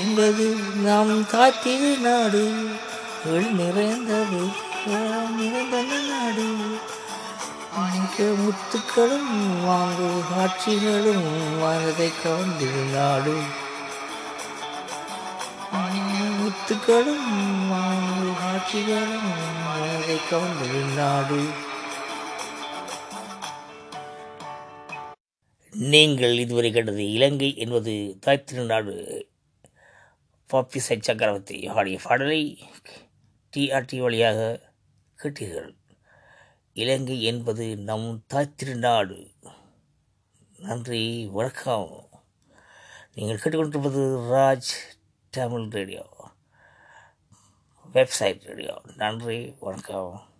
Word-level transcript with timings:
என்பது 0.00 0.46
நாம் 0.82 1.26
காத்திரு 1.26 1.96
நாடு 1.96 2.44
எள் 3.26 3.50
நிறைந்தது 3.52 4.42
நிறைந்த 5.36 5.82
நாடு. 5.82 6.46
மிக்க 8.14 8.32
முத்துக்களும் 8.38 9.28
வாங்கு 9.66 10.08
காட்சிகளும் 10.30 11.28
மனதை 11.60 12.08
கவர்ந்திரு 12.22 12.82
முத்துக்களும் 16.40 17.30
வாங்கு 17.70 18.32
காட்சிகளும் 18.42 19.30
மனதை 19.64 20.16
கவர்ந்திரு 20.30 21.46
நீங்கள் 25.72 26.38
இதுவரை 26.38 26.72
கண்டது 26.72 27.12
இலங்கை 27.12 27.56
என்பது 27.56 27.94
தாய் 28.20 28.44
திருநாடு 28.52 28.96
பாப்பிசை 30.50 30.98
சக்கரவர்த்தி 31.00 31.66
ஆடிய 31.66 31.98
பாடலை 32.02 32.42
டிஆர்டி 33.52 33.96
வழியாக 33.96 34.60
கேட்டீர்கள். 35.18 35.70
இலங்கை 36.74 37.22
என்பது 37.22 37.76
நம் 37.76 38.24
தாய் 38.26 38.54
திருநாடு 38.54 39.30
நன்றி 40.58 41.26
வணக்கம். 41.26 42.08
நீங்கள் 43.14 43.36
கேட்டுக்கொண்டிருப்பது 43.36 44.02
Raj 44.32 44.70
Tamil 45.30 45.68
radio 45.68 46.06
website 47.92 48.44
radio. 48.44 48.80
நன்றி 48.96 49.56
வணக்கம். 49.60 50.31